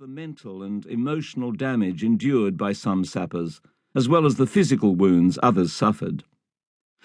the 0.00 0.08
mental 0.08 0.64
and 0.64 0.86
emotional 0.86 1.52
damage 1.52 2.02
endured 2.02 2.56
by 2.56 2.72
some 2.72 3.04
sappers, 3.04 3.60
as 3.94 4.08
well 4.08 4.26
as 4.26 4.34
the 4.34 4.46
physical 4.46 4.96
wounds 4.96 5.38
others 5.40 5.72
suffered. 5.72 6.24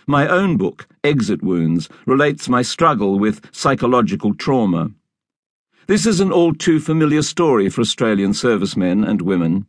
My 0.08 0.28
own 0.28 0.58
book, 0.58 0.88
Exit 1.04 1.44
Wounds, 1.44 1.88
relates 2.08 2.50
my 2.50 2.64
struggle 2.64 3.20
with 3.20 3.48
psychological 3.52 4.34
trauma. 4.34 4.90
This 5.86 6.08
is 6.08 6.20
an 6.20 6.32
all 6.32 6.52
too 6.52 6.80
familiar 6.80 7.22
story 7.22 7.70
for 7.70 7.82
Australian 7.82 8.34
servicemen 8.34 9.04
and 9.04 9.22
women. 9.22 9.68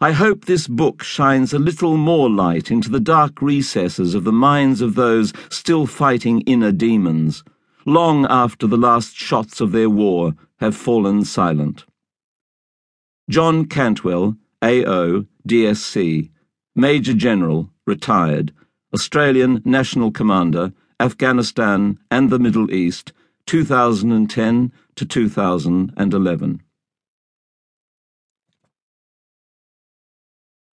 I 0.00 0.12
hope 0.12 0.46
this 0.46 0.68
book 0.68 1.02
shines 1.02 1.52
a 1.52 1.58
little 1.58 1.98
more 1.98 2.30
light 2.30 2.70
into 2.70 2.88
the 2.88 2.98
dark 2.98 3.42
recesses 3.42 4.14
of 4.14 4.24
the 4.24 4.32
minds 4.32 4.80
of 4.80 4.94
those 4.94 5.34
still 5.50 5.86
fighting 5.86 6.40
inner 6.46 6.72
demons, 6.72 7.44
long 7.84 8.24
after 8.30 8.66
the 8.66 8.78
last 8.78 9.14
shots 9.14 9.60
of 9.60 9.72
their 9.72 9.90
war 9.90 10.34
have 10.60 10.74
fallen 10.74 11.26
silent. 11.26 11.84
John 13.28 13.66
Cantwell, 13.66 14.36
AO, 14.62 15.26
DSC, 15.46 16.30
Major 16.74 17.12
General, 17.12 17.70
retired, 17.86 18.54
Australian 18.94 19.60
National 19.66 20.10
Commander, 20.10 20.72
Afghanistan 20.98 21.98
and 22.10 22.30
the 22.30 22.38
Middle 22.38 22.72
East, 22.72 23.12
2010 23.44 24.72
to 24.96 25.04
2011. 25.04 26.62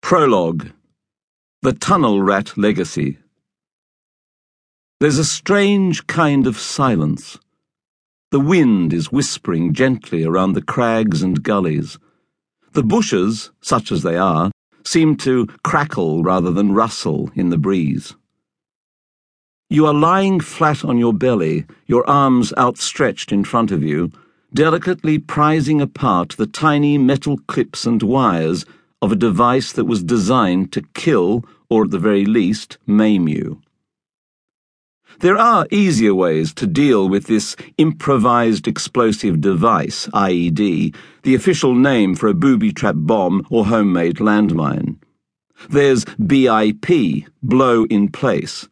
Prologue 0.01 0.71
The 1.61 1.71
Tunnel 1.71 2.21
Rat 2.21 2.57
Legacy. 2.57 3.17
There's 4.99 5.17
a 5.17 5.23
strange 5.23 6.05
kind 6.07 6.47
of 6.47 6.59
silence. 6.59 7.39
The 8.31 8.41
wind 8.41 8.91
is 8.91 9.09
whispering 9.09 9.73
gently 9.73 10.25
around 10.25 10.53
the 10.53 10.61
crags 10.61 11.23
and 11.23 11.41
gullies. 11.41 11.97
The 12.73 12.83
bushes, 12.83 13.51
such 13.61 13.91
as 13.91 14.03
they 14.03 14.15
are, 14.15 14.51
seem 14.85 15.17
to 15.17 15.47
crackle 15.63 16.23
rather 16.23 16.51
than 16.51 16.73
rustle 16.73 17.29
in 17.35 17.49
the 17.49 17.57
breeze. 17.57 18.15
You 19.69 19.85
are 19.87 19.93
lying 19.93 20.39
flat 20.39 20.83
on 20.85 20.97
your 20.97 21.13
belly, 21.13 21.65
your 21.85 22.09
arms 22.09 22.53
outstretched 22.57 23.31
in 23.31 23.43
front 23.43 23.71
of 23.71 23.83
you, 23.83 24.11
delicately 24.53 25.17
prizing 25.17 25.81
apart 25.81 26.35
the 26.37 26.47
tiny 26.47 26.97
metal 26.97 27.37
clips 27.47 27.85
and 27.85 28.01
wires 28.01 28.65
of 29.01 29.11
a 29.11 29.15
device 29.17 29.71
that 29.73 29.85
was 29.85 30.03
designed 30.03 30.71
to 30.73 30.81
kill, 30.93 31.43
or 31.69 31.85
at 31.85 31.91
the 31.91 31.99
very 31.99 32.25
least, 32.25 32.77
maim 32.85 33.27
you. 33.27 33.61
There 35.21 35.37
are 35.37 35.67
easier 35.69 36.15
ways 36.15 36.51
to 36.55 36.65
deal 36.65 37.07
with 37.07 37.27
this 37.27 37.55
improvised 37.77 38.67
explosive 38.67 39.39
device, 39.39 40.07
IED, 40.07 40.95
the 41.21 41.35
official 41.35 41.75
name 41.75 42.15
for 42.15 42.25
a 42.25 42.33
booby 42.33 42.73
trap 42.73 42.95
bomb 42.97 43.45
or 43.51 43.67
homemade 43.67 44.15
landmine. 44.15 44.95
There's 45.69 46.05
BIP, 46.05 47.27
blow 47.43 47.83
in 47.85 48.09
place, 48.09 48.67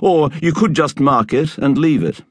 or 0.00 0.30
you 0.42 0.52
could 0.52 0.74
just 0.74 0.98
mark 0.98 1.32
it 1.32 1.56
and 1.56 1.78
leave 1.78 2.02
it. 2.02 2.22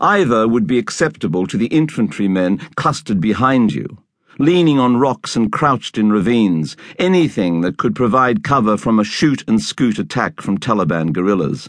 Either 0.00 0.48
would 0.48 0.66
be 0.66 0.78
acceptable 0.78 1.46
to 1.48 1.58
the 1.58 1.66
infantrymen 1.66 2.56
clustered 2.76 3.20
behind 3.20 3.74
you, 3.74 3.98
leaning 4.38 4.78
on 4.78 4.96
rocks 4.96 5.36
and 5.36 5.52
crouched 5.52 5.98
in 5.98 6.10
ravines, 6.10 6.74
anything 6.98 7.60
that 7.60 7.76
could 7.76 7.94
provide 7.94 8.42
cover 8.42 8.78
from 8.78 8.98
a 8.98 9.04
shoot 9.04 9.44
and 9.46 9.60
scoot 9.60 9.98
attack 9.98 10.40
from 10.40 10.56
Taliban 10.56 11.12
guerrillas. 11.12 11.68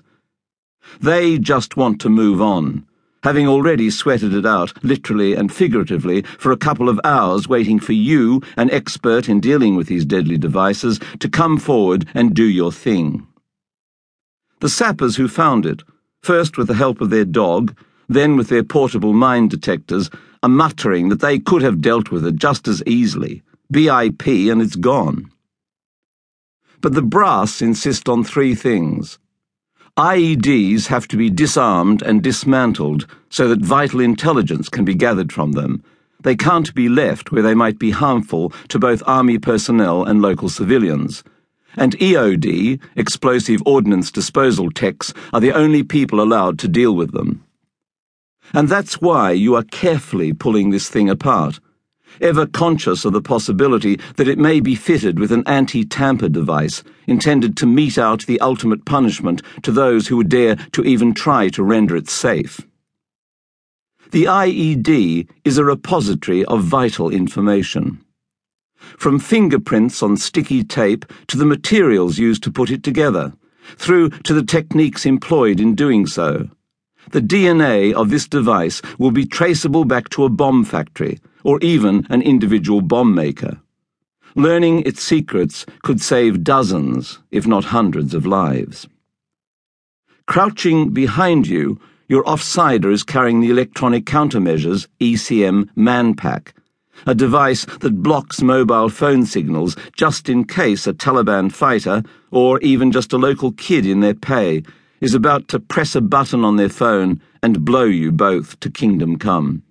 They 1.02 1.38
just 1.38 1.78
want 1.78 2.00
to 2.02 2.10
move 2.10 2.42
on, 2.42 2.86
having 3.24 3.48
already 3.48 3.90
sweated 3.90 4.34
it 4.34 4.46
out, 4.46 4.84
literally 4.84 5.34
and 5.34 5.52
figuratively, 5.54 6.24
for 6.38 6.52
a 6.52 6.58
couple 6.58 6.90
of 6.90 7.00
hours 7.04 7.48
waiting 7.48 7.80
for 7.80 7.94
you, 7.94 8.42
an 8.58 8.70
expert 8.72 9.30
in 9.30 9.40
dealing 9.40 9.76
with 9.76 9.88
these 9.88 10.06
deadly 10.06 10.38
devices, 10.38 11.00
to 11.20 11.30
come 11.30 11.58
forward 11.58 12.08
and 12.14 12.34
do 12.34 12.44
your 12.44 12.72
thing. 12.72 13.28
The 14.60 14.70
sappers 14.70 15.16
who 15.16 15.28
found 15.28 15.66
it, 15.66 15.84
first 16.22 16.58
with 16.58 16.68
the 16.68 16.74
help 16.74 17.02
of 17.02 17.10
their 17.10 17.26
dog, 17.26 17.76
then 18.08 18.36
with 18.38 18.50
their 18.50 18.64
portable 18.64 19.14
mine 19.14 19.48
detectors, 19.48 20.10
are 20.42 20.50
muttering 20.50 21.10
that 21.10 21.22
they 21.22 21.40
could 21.40 21.62
have 21.62 21.82
dealt 21.82 22.12
with 22.12 22.26
it 22.26 22.36
just 22.36 22.68
as 22.68 22.84
easily. 22.86 23.42
BIP 23.72 24.52
and 24.52 24.62
it's 24.62 24.76
gone. 24.76 25.32
But 26.82 26.94
the 26.94 27.02
brass 27.02 27.62
insist 27.62 28.10
on 28.10 28.24
three 28.24 28.54
things. 28.54 29.18
IEDs 29.98 30.88
have 30.88 31.08
to 31.10 31.18
be 31.18 31.30
disarmed 31.30 32.02
and 32.02 32.24
dismantled 32.24 33.06
so 33.30 33.48
that 33.48 33.62
vital 33.62 34.00
intelligence 34.00 34.68
can 34.68 34.84
be 34.84 34.96
gathered 34.96 35.32
from 35.32 35.52
them. 35.52 35.84
They 36.24 36.36
can't 36.36 36.74
be 36.74 36.90
left 36.90 37.32
where 37.32 37.44
they 37.44 37.54
might 37.54 37.78
be 37.78 37.92
harmful 37.92 38.52
to 38.70 38.80
both 38.80 39.04
Army 39.06 39.38
personnel 39.38 40.04
and 40.04 40.20
local 40.20 40.50
civilians. 40.50 41.24
And 41.78 41.96
EOD, 42.00 42.82
explosive 42.96 43.62
ordnance 43.68 44.10
disposal 44.10 44.72
techs, 44.72 45.14
are 45.32 45.40
the 45.40 45.54
only 45.54 45.84
people 45.84 46.22
allowed 46.22 46.58
to 46.60 46.68
deal 46.68 46.96
with 46.96 47.12
them. 47.12 47.44
And 48.52 48.70
that's 48.70 49.00
why 49.00 49.30
you 49.32 49.56
are 49.56 49.64
carefully 49.64 50.34
pulling 50.34 50.72
this 50.72 50.90
thing 50.90 51.08
apart 51.08 51.60
ever 52.22 52.46
conscious 52.46 53.06
of 53.06 53.14
the 53.14 53.22
possibility 53.22 54.00
that 54.16 54.28
it 54.28 54.38
may 54.38 54.60
be 54.60 54.76
fitted 54.76 55.20
with 55.20 55.32
an 55.32 55.44
anti 55.46 55.84
tamper 55.84 56.30
device 56.30 56.84
intended 57.08 57.58
to 57.58 57.66
mete 57.66 57.98
out 57.98 58.26
the 58.26 58.40
ultimate 58.40 58.86
punishment 58.86 59.42
to 59.62 59.72
those 59.72 60.08
who 60.08 60.18
would 60.18 60.30
dare 60.30 60.56
to 60.72 60.84
even 60.84 61.14
try 61.14 61.50
to 61.50 61.64
render 61.64 61.96
it 61.96 62.10
safe. 62.10 62.62
The 64.12 64.26
IED 64.26 65.28
is 65.44 65.58
a 65.58 65.66
repository 65.66 66.46
of 66.46 66.64
vital 66.64 67.10
information. 67.10 68.04
From 68.98 69.18
fingerprints 69.18 70.04
on 70.04 70.18
sticky 70.18 70.64
tape 70.64 71.06
to 71.28 71.38
the 71.38 71.46
materials 71.46 72.20
used 72.20 72.44
to 72.44 72.52
put 72.52 72.70
it 72.70 72.84
together, 72.84 73.34
through 73.78 74.10
to 74.10 74.34
the 74.34 74.44
techniques 74.44 75.06
employed 75.06 75.60
in 75.60 75.74
doing 75.74 76.06
so. 76.06 76.50
The 77.12 77.22
DNA 77.22 77.94
of 77.94 78.10
this 78.10 78.28
device 78.28 78.82
will 78.98 79.12
be 79.12 79.26
traceable 79.26 79.86
back 79.86 80.10
to 80.10 80.24
a 80.24 80.30
bomb 80.30 80.64
factory 80.64 81.20
or 81.44 81.60
even 81.62 82.08
an 82.10 82.22
individual 82.22 82.82
bomb 82.82 83.14
maker. 83.14 83.60
Learning 84.36 84.82
its 84.82 85.04
secrets 85.04 85.66
could 85.84 86.02
save 86.02 86.44
dozens, 86.44 87.20
if 87.30 87.46
not 87.46 87.66
hundreds, 87.66 88.14
of 88.14 88.26
lives. 88.26 88.88
Crouching 90.26 90.92
behind 90.92 91.48
you, 91.48 91.80
your 92.08 92.24
offsider 92.24 92.92
is 92.92 93.04
carrying 93.04 93.42
the 93.42 93.50
Electronic 93.50 94.06
Countermeasures 94.06 94.88
ECM 95.00 95.70
Manpack, 95.76 96.54
a 97.06 97.14
device 97.14 97.66
that 97.82 98.02
blocks 98.02 98.42
mobile 98.42 98.90
phone 98.90 99.26
signals 99.26 99.76
just 99.96 100.30
in 100.30 100.46
case 100.46 100.88
a 100.88 100.94
Taliban 100.94 101.52
fighter, 101.52 102.04
or 102.32 102.60
even 102.62 102.92
just 102.92 103.14
a 103.14 103.18
local 103.18 103.52
kid 103.52 103.86
in 103.86 104.00
their 104.00 104.14
pay, 104.14 104.64
is 105.04 105.14
about 105.14 105.50
to 105.50 105.60
press 105.60 105.96
a 105.96 106.02
button 106.02 106.46
on 106.46 106.56
their 106.56 106.70
phone 106.70 107.22
and 107.44 107.66
blow 107.66 107.84
you 107.84 108.10
both 108.10 108.58
to 108.62 108.72
kingdom 108.72 109.18
come. 109.18 109.62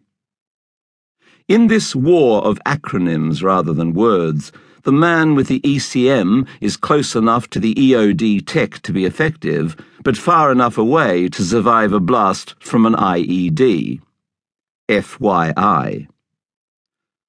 In 1.49 1.69
this 1.69 1.97
war 1.97 2.45
of 2.45 2.61
acronyms 2.67 3.43
rather 3.43 3.73
than 3.73 3.95
words, 3.95 4.53
the 4.83 4.93
man 4.93 5.35
with 5.35 5.49
the 5.49 5.61
ECM 5.61 6.47
is 6.61 6.77
close 6.77 7.17
enough 7.17 7.49
to 7.49 7.59
the 7.59 7.75
EOD 7.75 8.47
tech 8.47 8.83
to 8.83 8.93
be 8.93 9.07
effective, 9.07 9.75
but 10.05 10.19
far 10.19 10.53
enough 10.53 10.77
away 10.77 11.31
to 11.31 11.43
survive 11.43 11.95
a 11.95 12.01
blast 12.01 12.55
from 12.61 12.85
an 12.85 12.93
IED. 12.93 14.03
FYI. 14.91 16.09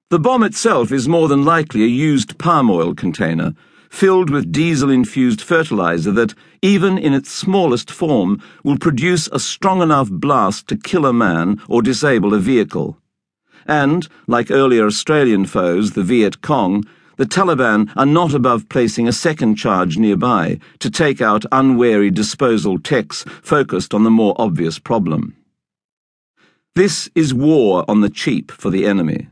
The 0.10 0.20
bomb 0.20 0.44
itself 0.44 0.92
is 0.92 1.08
more 1.08 1.30
than 1.30 1.46
likely 1.46 1.84
a 1.84 1.88
used 1.88 2.38
palm 2.38 2.70
oil 2.70 2.94
container, 2.94 3.54
filled 3.94 4.30
with 4.30 4.52
diesel 4.52 4.90
infused 4.90 5.42
fertilizer 5.42 6.12
that, 6.12 6.34
even 6.62 6.98
in 6.98 7.14
its 7.14 7.30
smallest 7.32 7.90
form, 7.92 8.42
will 8.64 8.78
produce 8.78 9.28
a 9.32 9.40
strong 9.40 9.82
enough 9.82 10.10
blast 10.10 10.68
to 10.68 10.76
kill 10.76 11.06
a 11.06 11.14
man 11.14 11.62
or 11.70 11.82
disable 11.82 12.34
a 12.34 12.40
vehicle 12.40 12.98
and, 13.68 14.08
like 14.28 14.52
earlier 14.52 14.86
Australian 14.86 15.46
foes, 15.46 15.92
the 15.92 16.04
Viet 16.04 16.42
Cong, 16.42 16.84
the 17.18 17.26
Taliban 17.26 17.92
are 17.96 18.06
not 18.06 18.34
above 18.34 18.68
placing 18.70 19.08
a 19.08 19.14
second 19.14 19.56
charge 19.56 19.98
nearby 19.98 20.60
to 20.80 20.90
take 20.90 21.22
out 21.22 21.46
unwary 21.52 22.10
disposal 22.10 22.80
techs 22.80 23.24
focused 23.42 23.94
on 23.94 24.04
the 24.04 24.10
more 24.10 24.36
obvious 24.38 24.80
problem. 24.80 25.36
This 26.76 27.10
is 27.14 27.34
war 27.34 27.86
on 27.88 28.02
the 28.02 28.10
cheap 28.10 28.52
for 28.52 28.72
the 28.72 28.88
enemy. 28.88 29.28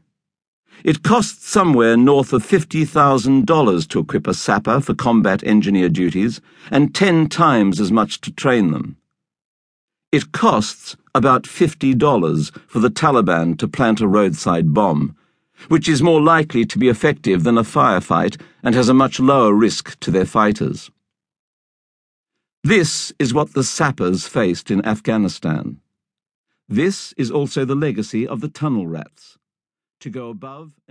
It 0.84 1.04
costs 1.04 1.48
somewhere 1.48 1.96
north 1.96 2.34
of 2.34 2.46
$50,000 2.46 3.88
to 3.90 4.00
equip 4.00 4.28
a 4.28 4.34
sapper 4.34 4.82
for 4.82 4.96
combat 4.96 5.44
engineer 5.44 5.90
duties, 5.90 6.42
and 6.72 6.96
ten 6.96 7.28
times 7.30 7.80
as 7.80 7.92
much 7.92 8.22
to 8.22 8.32
train 8.32 8.72
them. 8.72 8.98
It 10.12 10.32
costs 10.32 10.98
about 11.14 11.44
$50 11.44 12.52
for 12.68 12.80
the 12.80 12.90
Taliban 12.90 13.58
to 13.60 13.68
plant 13.68 14.02
a 14.02 14.08
roadside 14.08 14.74
bomb, 14.74 15.16
which 15.68 15.88
is 15.88 16.02
more 16.02 16.22
likely 16.22 16.66
to 16.66 16.80
be 16.80 16.90
effective 16.90 17.44
than 17.44 17.58
a 17.58 17.64
firefight 17.64 18.42
and 18.64 18.74
has 18.76 18.90
a 18.90 18.94
much 18.94 19.20
lower 19.20 19.54
risk 19.54 20.00
to 20.00 20.12
their 20.12 20.26
fighters. 20.26 20.90
This 22.64 23.14
is 23.20 23.34
what 23.34 23.54
the 23.54 23.64
sappers 23.64 24.28
faced 24.28 24.70
in 24.70 24.86
Afghanistan. 24.86 25.80
This 26.68 27.14
is 27.18 27.32
also 27.32 27.66
the 27.66 27.76
legacy 27.76 28.28
of 28.28 28.42
the 28.42 28.50
tunnel 28.50 28.88
rats. 28.88 29.38
To 30.02 30.10
go 30.10 30.30
above 30.30 30.72
and 30.88 30.90